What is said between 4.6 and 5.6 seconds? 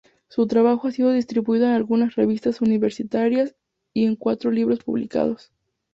publicados.